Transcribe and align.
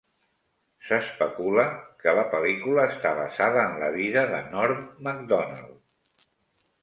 S'especula 0.85 1.65
que 2.03 2.13
la 2.19 2.23
pel·lícula 2.31 2.87
està 2.93 3.11
basada 3.19 3.65
en 3.71 3.77
la 3.83 3.89
vida 3.97 4.23
de 4.31 4.39
Norm 4.55 4.79
Macdonald. 5.09 6.31